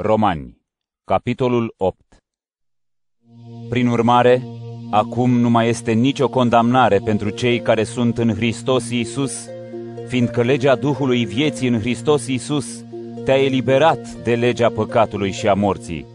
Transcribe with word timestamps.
Romani, 0.00 0.56
capitolul 1.04 1.74
8 1.76 1.96
Prin 3.68 3.86
urmare, 3.86 4.42
acum 4.90 5.30
nu 5.30 5.50
mai 5.50 5.68
este 5.68 5.92
nicio 5.92 6.28
condamnare 6.28 6.98
pentru 7.04 7.30
cei 7.30 7.60
care 7.60 7.84
sunt 7.84 8.18
în 8.18 8.34
Hristos 8.34 8.90
Iisus, 8.90 9.48
fiindcă 10.08 10.42
legea 10.42 10.74
Duhului 10.76 11.24
vieții 11.24 11.68
în 11.68 11.80
Hristos 11.80 12.26
Iisus 12.26 12.84
te-a 13.24 13.44
eliberat 13.44 14.08
de 14.10 14.34
legea 14.34 14.68
păcatului 14.68 15.32
și 15.32 15.48
a 15.48 15.54
morții. 15.54 16.06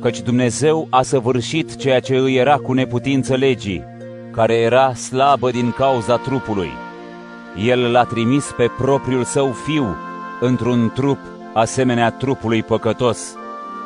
Căci 0.00 0.20
Dumnezeu 0.20 0.86
a 0.90 1.02
săvârșit 1.02 1.76
ceea 1.76 2.00
ce 2.00 2.16
îi 2.16 2.36
era 2.36 2.56
cu 2.56 2.72
neputință 2.72 3.34
legii, 3.34 3.84
care 4.32 4.54
era 4.54 4.94
slabă 4.94 5.50
din 5.50 5.70
cauza 5.70 6.16
trupului. 6.16 6.70
El 7.66 7.90
l-a 7.90 8.04
trimis 8.04 8.52
pe 8.56 8.70
propriul 8.78 9.24
său 9.24 9.52
fiu 9.52 9.96
într-un 10.40 10.90
trup 10.94 11.18
asemenea 11.52 12.10
trupului 12.10 12.62
păcătos, 12.62 13.34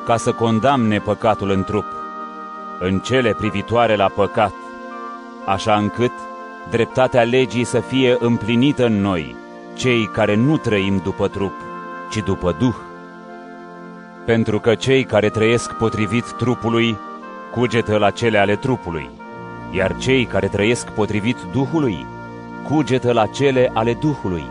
ca 0.05 0.17
să 0.17 0.33
condamne 0.33 0.99
păcatul 0.99 1.51
în 1.51 1.65
trup, 1.65 1.85
în 2.81 2.99
cele 2.99 3.35
privitoare 3.35 3.97
la 3.97 4.09
păcat, 4.09 4.53
așa 5.47 5.75
încât 5.75 6.13
dreptatea 6.71 7.23
legii 7.23 7.65
să 7.65 7.81
fie 7.81 8.17
împlinită 8.19 8.87
în 8.87 9.01
noi, 9.01 9.37
cei 9.75 10.07
care 10.07 10.35
nu 10.35 10.57
trăim 10.57 11.01
după 11.05 11.29
trup, 11.29 11.53
ci 12.11 12.17
după 12.17 12.57
Duh. 12.59 12.75
Pentru 14.27 14.61
că 14.61 14.75
cei 14.75 15.05
care 15.05 15.29
trăiesc 15.29 15.73
potrivit 15.73 16.33
trupului 16.33 16.99
cugetă 17.53 17.97
la 17.97 18.11
cele 18.11 18.39
ale 18.39 18.57
trupului, 18.57 19.11
iar 19.71 19.97
cei 19.97 20.25
care 20.25 20.47
trăiesc 20.47 20.91
potrivit 20.91 21.37
Duhului 21.53 22.07
cugetă 22.69 23.13
la 23.13 23.27
cele 23.27 23.71
ale 23.75 23.95
Duhului 23.95 24.45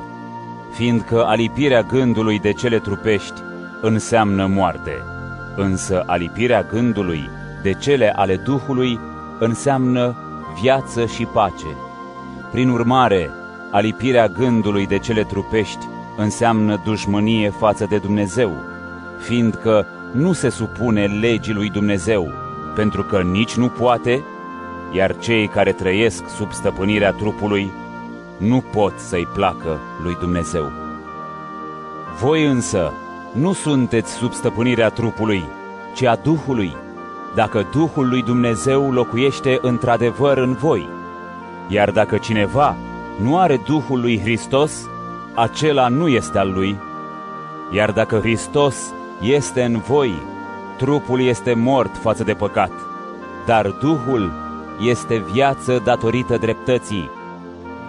fiindcă 0.73 1.25
alipirea 1.25 1.81
gândului 1.81 2.39
de 2.39 2.53
cele 2.53 2.79
trupești 2.79 3.41
înseamnă 3.81 4.45
moarte, 4.45 5.03
însă 5.55 6.03
alipirea 6.05 6.63
gândului 6.63 7.29
de 7.63 7.73
cele 7.73 8.13
ale 8.15 8.35
Duhului 8.35 8.99
înseamnă 9.39 10.15
viață 10.61 11.05
și 11.05 11.25
pace. 11.25 11.75
Prin 12.51 12.69
urmare, 12.69 13.29
alipirea 13.71 14.27
gândului 14.27 14.87
de 14.87 14.97
cele 14.97 15.23
trupești 15.23 15.85
înseamnă 16.17 16.81
dușmănie 16.83 17.49
față 17.49 17.85
de 17.89 17.97
Dumnezeu, 17.97 18.51
fiindcă 19.19 19.87
nu 20.11 20.33
se 20.33 20.49
supune 20.49 21.05
legii 21.05 21.53
lui 21.53 21.69
Dumnezeu, 21.69 22.31
pentru 22.75 23.03
că 23.03 23.21
nici 23.21 23.55
nu 23.55 23.67
poate, 23.67 24.23
iar 24.91 25.17
cei 25.17 25.47
care 25.47 25.71
trăiesc 25.71 26.29
sub 26.29 26.51
stăpânirea 26.51 27.11
trupului 27.11 27.71
nu 28.37 28.63
pot 28.71 28.93
să-i 28.95 29.27
placă 29.33 29.79
lui 30.03 30.17
Dumnezeu. 30.19 30.71
Voi 32.19 32.45
însă 32.45 32.91
nu 33.31 33.53
sunteți 33.53 34.11
sub 34.11 34.33
stăpânirea 34.33 34.89
trupului, 34.89 35.43
ci 35.95 36.03
a 36.03 36.15
Duhului, 36.15 36.75
dacă 37.35 37.67
Duhul 37.71 38.09
lui 38.09 38.21
Dumnezeu 38.21 38.91
locuiește 38.91 39.57
într-adevăr 39.61 40.37
în 40.37 40.53
voi. 40.53 40.89
Iar 41.67 41.91
dacă 41.91 42.17
cineva 42.17 42.75
nu 43.21 43.37
are 43.37 43.61
Duhul 43.65 43.99
lui 43.99 44.19
Hristos, 44.19 44.89
acela 45.33 45.87
nu 45.87 46.07
este 46.07 46.37
al 46.37 46.51
lui. 46.51 46.77
Iar 47.71 47.91
dacă 47.91 48.19
Hristos 48.19 48.75
este 49.21 49.63
în 49.63 49.77
voi, 49.77 50.13
trupul 50.77 51.21
este 51.21 51.53
mort 51.53 51.97
față 51.97 52.23
de 52.23 52.33
păcat, 52.33 52.71
dar 53.45 53.67
Duhul 53.67 54.31
este 54.79 55.25
viață 55.31 55.81
datorită 55.83 56.37
dreptății. 56.37 57.09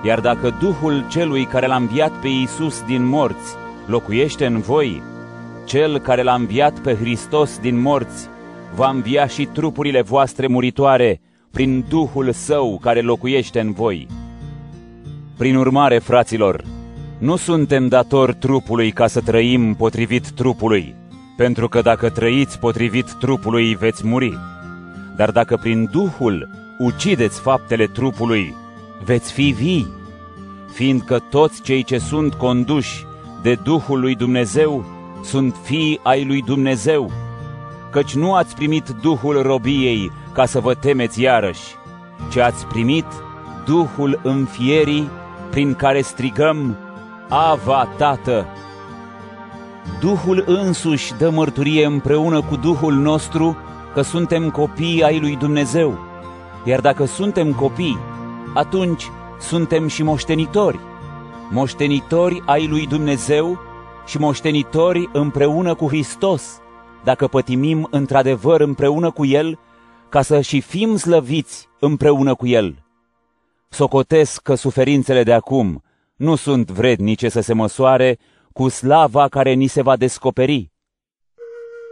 Iar 0.05 0.20
dacă 0.20 0.56
Duhul 0.60 1.06
celui 1.10 1.44
care 1.44 1.66
l-a 1.66 1.77
înviat 1.77 2.12
pe 2.12 2.28
Iisus 2.28 2.83
din 2.86 3.05
morți 3.05 3.55
locuiește 3.86 4.46
în 4.46 4.61
voi, 4.61 5.02
cel 5.64 5.98
care 5.98 6.22
l-a 6.22 6.34
înviat 6.34 6.78
pe 6.78 6.94
Hristos 6.94 7.58
din 7.58 7.80
morți, 7.80 8.28
va 8.74 8.91
învia 8.91 9.27
și 9.27 9.44
trupurile 9.44 10.02
voastre 10.02 10.46
muritoare 10.46 11.20
prin 11.50 11.84
Duhul 11.88 12.33
Său 12.33 12.78
care 12.83 13.00
locuiește 13.00 13.61
în 13.61 13.72
voi. 13.72 14.06
Prin 15.36 15.56
urmare, 15.56 15.98
fraților, 15.98 16.64
nu 17.18 17.36
suntem 17.36 17.89
datori 17.89 18.34
trupului 18.34 18.90
ca 18.90 19.07
să 19.07 19.20
trăim 19.20 19.74
potrivit 19.74 20.30
trupului, 20.30 20.95
pentru 21.36 21.68
că 21.68 21.80
dacă 21.80 22.08
trăiți 22.11 22.58
potrivit 22.58 23.12
trupului, 23.12 23.74
veți 23.74 24.07
muri. 24.07 24.39
Dar 25.17 25.30
dacă 25.30 25.57
prin 25.57 25.89
Duhul 25.92 26.48
ucideți 26.78 27.40
faptele 27.40 27.86
trupului, 27.86 28.55
veți 29.05 29.33
fi 29.33 29.51
vii, 29.51 29.86
fiindcă 30.74 31.18
toți 31.18 31.62
cei 31.62 31.83
ce 31.83 31.98
sunt 31.98 32.35
conduși 32.35 33.07
de 33.42 33.55
Duhul 33.55 34.01
lui 34.01 34.14
Dumnezeu 34.14 34.85
sunt 35.23 35.57
fii 35.62 36.01
ai 36.02 36.24
lui 36.24 36.42
Dumnezeu, 36.42 37.11
căci 37.90 38.14
nu 38.14 38.35
ați 38.35 38.55
primit 38.55 38.89
Duhul 38.89 39.42
robiei 39.42 40.13
ca 40.33 40.46
să 40.46 40.61
vă 40.61 40.74
temeți 40.74 41.20
iarăși, 41.20 41.74
ci 42.30 42.36
ați 42.36 42.67
primit 42.67 43.05
Duhul 43.64 44.20
înfierii 44.23 45.08
prin 45.51 45.74
care 45.74 46.01
strigăm, 46.01 46.77
Ava, 47.29 47.89
Tată! 47.96 48.46
Duhul 50.01 50.45
însuși 50.46 51.13
dă 51.18 51.30
mărturie 51.30 51.86
împreună 51.86 52.40
cu 52.40 52.57
Duhul 52.57 52.95
nostru 52.95 53.57
că 53.92 54.02
suntem 54.02 54.51
copii 54.51 55.02
ai 55.02 55.20
lui 55.20 55.36
Dumnezeu, 55.36 55.98
iar 56.64 56.80
dacă 56.80 57.05
suntem 57.05 57.52
copii, 57.52 57.98
atunci 58.55 59.11
suntem 59.40 59.86
și 59.86 60.02
moștenitori, 60.02 60.78
moștenitori 61.50 62.42
ai 62.46 62.67
lui 62.67 62.86
Dumnezeu 62.86 63.58
și 64.06 64.18
moștenitori 64.18 65.08
împreună 65.12 65.74
cu 65.74 65.86
Hristos, 65.86 66.61
dacă 67.05 67.27
pătimim 67.27 67.89
într-adevăr 67.90 68.61
împreună 68.61 69.11
cu 69.11 69.24
El, 69.24 69.58
ca 70.08 70.22
să 70.22 70.40
și 70.40 70.61
fim 70.61 70.96
slăviți 70.96 71.68
împreună 71.80 72.34
cu 72.34 72.46
El. 72.46 72.84
Socotesc 73.68 74.42
că 74.42 74.55
suferințele 74.55 75.22
de 75.22 75.33
acum 75.33 75.83
nu 76.16 76.34
sunt 76.34 76.70
vrednice 76.70 77.28
să 77.28 77.40
se 77.40 77.52
măsoare 77.52 78.18
cu 78.52 78.68
slava 78.68 79.28
care 79.28 79.52
ni 79.52 79.66
se 79.66 79.83
va 79.83 79.96
descoperi. 79.96 80.72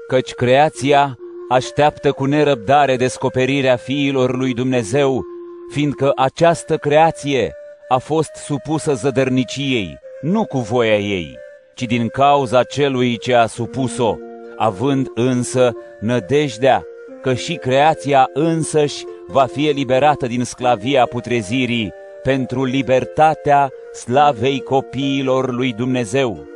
Căci 0.09 0.33
creația 0.33 1.19
așteaptă 1.49 2.13
cu 2.13 2.25
nerăbdare 2.25 2.97
descoperirea 2.97 3.77
fiilor 3.77 4.37
lui 4.37 4.55
Dumnezeu, 4.55 5.25
fiindcă 5.73 6.13
această 6.17 6.77
creație 6.77 7.55
a 7.89 7.99
fost 7.99 8.31
supusă 8.35 8.95
zădărniciei, 8.95 9.99
nu 10.21 10.45
cu 10.45 10.59
voia 10.59 10.99
ei, 10.99 11.37
ci 11.75 11.83
din 11.83 12.09
cauza 12.09 12.63
celui 12.63 13.19
ce 13.19 13.35
a 13.35 13.47
supus-o, 13.47 14.17
având 14.57 15.07
însă 15.15 15.73
nădejdea 16.01 16.85
că 17.23 17.35
și 17.35 17.55
creația 17.55 18.31
însăși 18.33 19.05
va 19.27 19.45
fi 19.45 19.69
eliberată 19.69 20.27
din 20.27 20.45
sclavia 20.45 21.07
putrezirii 21.07 21.93
pentru 22.23 22.65
libertatea 22.65 23.71
slavei 23.93 24.61
copiilor 24.61 25.53
lui 25.53 25.73
Dumnezeu. 25.73 26.47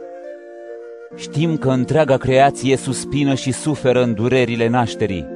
Știm 1.16 1.56
că 1.56 1.71
întreaga 1.71 2.16
creație 2.16 2.77
suspină 2.77 3.34
și 3.34 3.53
suferă 3.53 4.03
în 4.03 4.15
durerile 4.15 4.69
nașterii. 4.69 5.27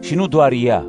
Și 0.00 0.14
nu 0.14 0.26
doar 0.26 0.52
ea, 0.52 0.86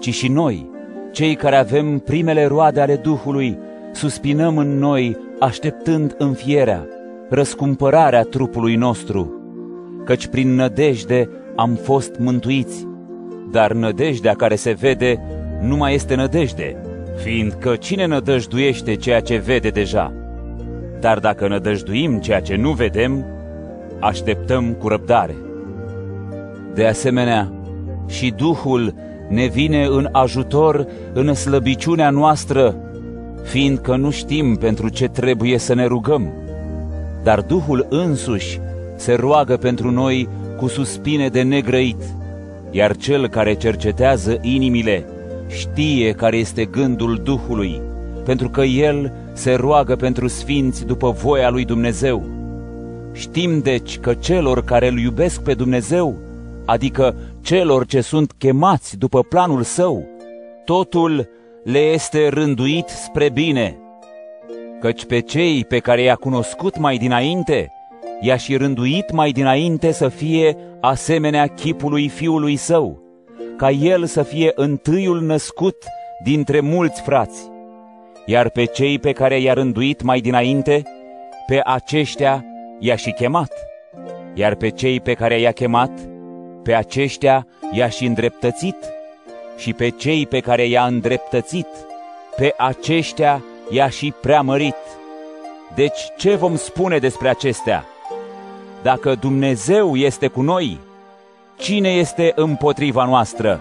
ci 0.00 0.14
și 0.14 0.28
noi, 0.28 0.71
cei 1.12 1.34
care 1.34 1.56
avem 1.56 1.98
primele 1.98 2.46
roade 2.46 2.80
ale 2.80 2.96
Duhului, 2.96 3.58
suspinăm 3.92 4.58
în 4.58 4.78
noi, 4.78 5.16
așteptând 5.38 6.14
înfierea, 6.18 6.86
răscumpărarea 7.30 8.22
trupului 8.22 8.74
nostru, 8.74 9.32
căci 10.04 10.26
prin 10.26 10.54
nădejde 10.54 11.28
am 11.56 11.74
fost 11.74 12.14
mântuiți. 12.18 12.86
Dar 13.50 13.72
nădejdea 13.72 14.34
care 14.34 14.54
se 14.54 14.72
vede 14.72 15.20
nu 15.60 15.76
mai 15.76 15.94
este 15.94 16.14
nădejde, 16.14 16.76
fiindcă 17.16 17.76
cine 17.76 18.06
nădăjduiește 18.06 18.94
ceea 18.94 19.20
ce 19.20 19.36
vede 19.36 19.68
deja? 19.68 20.12
Dar 21.00 21.18
dacă 21.18 21.48
nădăjduim 21.48 22.18
ceea 22.18 22.40
ce 22.40 22.56
nu 22.56 22.70
vedem, 22.70 23.24
așteptăm 24.00 24.72
cu 24.72 24.88
răbdare. 24.88 25.34
De 26.74 26.86
asemenea, 26.86 27.52
și 28.08 28.32
Duhul 28.36 28.94
ne 29.32 29.46
vine 29.46 29.84
în 29.84 30.08
ajutor 30.12 30.86
în 31.12 31.34
slăbiciunea 31.34 32.10
noastră, 32.10 32.76
fiindcă 33.42 33.96
nu 33.96 34.10
știm 34.10 34.56
pentru 34.56 34.88
ce 34.88 35.08
trebuie 35.08 35.58
să 35.58 35.74
ne 35.74 35.86
rugăm. 35.86 36.32
Dar 37.22 37.40
Duhul 37.40 37.86
însuși 37.90 38.60
se 38.96 39.12
roagă 39.14 39.56
pentru 39.56 39.90
noi 39.90 40.28
cu 40.56 40.66
suspine 40.66 41.28
de 41.28 41.42
negrăit, 41.42 42.02
iar 42.70 42.96
cel 42.96 43.28
care 43.28 43.54
cercetează 43.54 44.38
inimile 44.40 45.04
știe 45.48 46.12
care 46.12 46.36
este 46.36 46.64
gândul 46.64 47.20
Duhului, 47.22 47.80
pentru 48.24 48.48
că 48.48 48.62
El 48.62 49.12
se 49.32 49.54
roagă 49.54 49.96
pentru 49.96 50.28
sfinți 50.28 50.86
după 50.86 51.10
voia 51.10 51.50
lui 51.50 51.64
Dumnezeu. 51.64 52.24
Știm 53.12 53.60
deci 53.60 53.98
că 53.98 54.14
celor 54.14 54.64
care 54.64 54.88
îl 54.88 54.98
iubesc 54.98 55.42
pe 55.42 55.54
Dumnezeu, 55.54 56.16
adică 56.64 57.14
celor 57.40 57.86
ce 57.86 58.00
sunt 58.00 58.32
chemați 58.38 58.98
după 58.98 59.22
planul 59.22 59.62
său, 59.62 60.08
totul 60.64 61.28
le 61.64 61.78
este 61.78 62.28
rânduit 62.28 62.88
spre 62.88 63.30
bine, 63.30 63.76
căci 64.80 65.04
pe 65.04 65.20
cei 65.20 65.64
pe 65.64 65.78
care 65.78 66.02
i-a 66.02 66.14
cunoscut 66.14 66.78
mai 66.78 66.96
dinainte, 66.96 67.72
i-a 68.20 68.36
și 68.36 68.56
rânduit 68.56 69.12
mai 69.12 69.30
dinainte 69.30 69.92
să 69.92 70.08
fie 70.08 70.56
asemenea 70.80 71.46
chipului 71.46 72.08
fiului 72.08 72.56
său, 72.56 73.02
ca 73.56 73.70
el 73.70 74.04
să 74.04 74.22
fie 74.22 74.52
întâiul 74.54 75.20
născut 75.20 75.76
dintre 76.22 76.60
mulți 76.60 77.02
frați. 77.02 77.50
Iar 78.26 78.48
pe 78.50 78.64
cei 78.64 78.98
pe 78.98 79.12
care 79.12 79.40
i-a 79.40 79.52
rânduit 79.52 80.02
mai 80.02 80.20
dinainte, 80.20 80.82
pe 81.46 81.60
aceștia 81.64 82.44
i-a 82.78 82.96
și 82.96 83.10
chemat. 83.10 83.52
Iar 84.34 84.54
pe 84.54 84.68
cei 84.68 85.00
pe 85.00 85.12
care 85.12 85.40
i-a 85.40 85.52
chemat, 85.52 85.90
pe 86.62 86.74
aceștia 86.74 87.46
i-a 87.72 87.88
și 87.88 88.04
îndreptățit. 88.04 88.76
Și 89.56 89.72
pe 89.72 89.88
cei 89.88 90.26
pe 90.26 90.40
care 90.40 90.66
i-a 90.66 90.84
îndreptățit, 90.84 91.66
pe 92.36 92.54
aceștia 92.58 93.44
i-a 93.70 93.88
și 93.88 94.14
preamărit. 94.20 94.76
Deci 95.74 96.00
ce 96.16 96.34
vom 96.34 96.56
spune 96.56 96.98
despre 96.98 97.28
acestea? 97.28 97.84
Dacă 98.82 99.14
Dumnezeu 99.14 99.96
este 99.96 100.26
cu 100.26 100.42
noi, 100.42 100.78
cine 101.56 101.88
este 101.88 102.32
împotriva 102.34 103.04
noastră? 103.04 103.60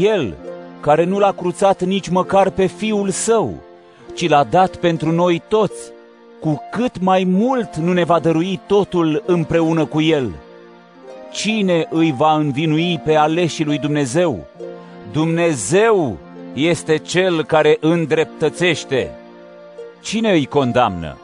El, 0.00 0.34
care 0.80 1.04
nu 1.04 1.18
l-a 1.18 1.32
cruțat 1.32 1.82
nici 1.82 2.08
măcar 2.08 2.50
pe 2.50 2.66
Fiul 2.66 3.10
Său, 3.10 3.54
ci 4.14 4.28
l-a 4.28 4.44
dat 4.44 4.76
pentru 4.76 5.10
noi 5.10 5.42
toți, 5.48 5.92
cu 6.40 6.62
cât 6.70 7.00
mai 7.00 7.24
mult 7.24 7.76
nu 7.76 7.92
ne 7.92 8.04
va 8.04 8.18
dărui 8.18 8.60
totul 8.66 9.22
împreună 9.26 9.84
cu 9.84 10.00
El. 10.00 10.30
Cine 11.36 11.86
îi 11.90 12.14
va 12.16 12.34
învinui 12.34 13.00
pe 13.04 13.14
aleșii 13.14 13.64
lui 13.64 13.78
Dumnezeu? 13.78 14.46
Dumnezeu 15.12 16.18
este 16.52 16.96
Cel 16.96 17.44
care 17.44 17.76
îndreptățește. 17.80 19.10
Cine 20.00 20.30
îi 20.32 20.46
condamnă? 20.46 21.16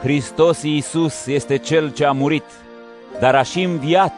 Hristos 0.00 0.62
Iisus 0.62 1.26
este 1.26 1.58
Cel 1.58 1.92
ce 1.92 2.04
a 2.04 2.12
murit, 2.12 2.44
dar 3.20 3.34
a 3.34 3.42
și 3.42 3.62
înviat, 3.62 4.14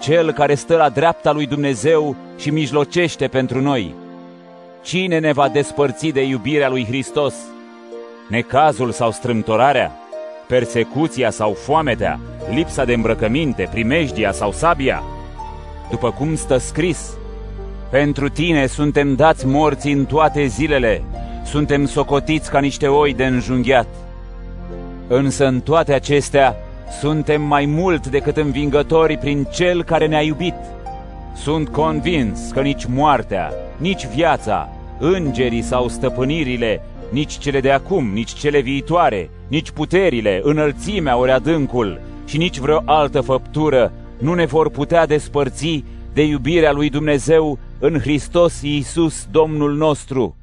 Cel 0.00 0.32
care 0.32 0.54
stă 0.54 0.76
la 0.76 0.88
dreapta 0.88 1.32
lui 1.32 1.46
Dumnezeu 1.46 2.16
și 2.38 2.50
mijlocește 2.50 3.28
pentru 3.28 3.60
noi. 3.60 3.94
Cine 4.82 5.18
ne 5.18 5.32
va 5.32 5.48
despărți 5.48 6.06
de 6.06 6.22
iubirea 6.22 6.68
lui 6.68 6.84
Hristos? 6.84 7.34
Necazul 8.28 8.90
sau 8.90 9.10
strâmtorarea? 9.10 9.99
Persecuția 10.50 11.30
sau 11.30 11.52
foametea? 11.52 12.20
Lipsa 12.54 12.84
de 12.84 12.92
îmbrăcăminte, 12.92 13.68
primejdia 13.70 14.32
sau 14.32 14.52
sabia? 14.52 15.02
După 15.90 16.10
cum 16.10 16.34
stă 16.34 16.56
scris, 16.56 17.16
pentru 17.90 18.28
tine 18.28 18.66
suntem 18.66 19.14
dați 19.14 19.46
morți 19.46 19.88
în 19.88 20.04
toate 20.04 20.46
zilele, 20.46 21.02
suntem 21.44 21.86
socotiți 21.86 22.50
ca 22.50 22.60
niște 22.60 22.86
oi 22.86 23.14
de 23.14 23.24
înjunghiat. 23.24 23.86
Însă 25.08 25.46
în 25.46 25.60
toate 25.60 25.92
acestea 25.92 26.56
suntem 27.00 27.42
mai 27.42 27.64
mult 27.66 28.06
decât 28.06 28.36
învingători 28.36 29.16
prin 29.16 29.46
Cel 29.50 29.82
care 29.84 30.06
ne-a 30.06 30.22
iubit. 30.22 30.56
Sunt 31.34 31.68
convins 31.68 32.50
că 32.52 32.60
nici 32.60 32.84
moartea, 32.84 33.52
nici 33.76 34.06
viața, 34.06 34.68
îngerii 34.98 35.62
sau 35.62 35.88
stăpânirile, 35.88 36.82
nici 37.10 37.38
cele 37.38 37.60
de 37.60 37.70
acum, 37.70 38.10
nici 38.12 38.32
cele 38.32 38.60
viitoare, 38.60 39.30
nici 39.50 39.70
puterile, 39.70 40.40
înălțimea 40.42 41.16
ori 41.16 41.30
adâncul 41.30 42.00
și 42.24 42.36
nici 42.36 42.58
vreo 42.58 42.82
altă 42.84 43.20
făptură 43.20 43.92
nu 44.18 44.34
ne 44.34 44.46
vor 44.46 44.70
putea 44.70 45.06
despărți 45.06 45.84
de 46.12 46.22
iubirea 46.22 46.72
lui 46.72 46.90
Dumnezeu 46.90 47.58
în 47.78 47.98
Hristos 47.98 48.62
Iisus 48.62 49.26
Domnul 49.30 49.76
nostru. 49.76 50.36